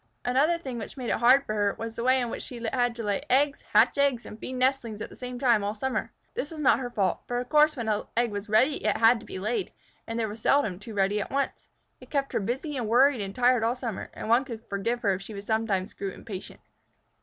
Another 0.25 0.57
thing 0.57 0.79
which 0.79 0.97
made 0.97 1.09
it 1.11 1.17
hard 1.17 1.45
for 1.45 1.53
her, 1.53 1.75
was 1.77 1.95
the 1.95 2.03
way 2.03 2.19
in 2.19 2.31
which 2.31 2.41
she 2.41 2.59
had 2.73 2.95
to 2.95 3.03
lay 3.03 3.21
eggs, 3.29 3.61
hatch 3.71 3.99
eggs, 3.99 4.25
and 4.25 4.39
feed 4.39 4.53
nestlings 4.53 4.99
at 4.99 5.11
the 5.11 5.15
same 5.15 5.37
time 5.37 5.63
all 5.63 5.75
summer. 5.75 6.11
This 6.33 6.49
was 6.49 6.59
not 6.59 6.79
her 6.79 6.89
fault, 6.89 7.21
for 7.27 7.37
of 7.37 7.49
course 7.49 7.75
when 7.77 7.87
an 7.87 8.05
egg 8.17 8.31
was 8.31 8.49
ready 8.49 8.83
it 8.83 8.97
had 8.97 9.19
to 9.19 9.27
be 9.27 9.37
laid, 9.37 9.71
and 10.07 10.19
there 10.19 10.27
were 10.27 10.35
seldom 10.35 10.79
two 10.79 10.95
ready 10.95 11.21
at 11.21 11.29
once. 11.29 11.67
It 11.99 12.09
kept 12.09 12.33
her 12.33 12.39
busy 12.39 12.77
and 12.77 12.87
worried 12.87 13.21
and 13.21 13.35
tired 13.35 13.63
all 13.63 13.75
summer, 13.75 14.09
and 14.15 14.27
one 14.27 14.43
could 14.43 14.65
forgive 14.67 15.03
her 15.03 15.13
if 15.13 15.21
she 15.21 15.39
sometimes 15.39 15.93
grew 15.93 16.09
impatient. 16.11 16.61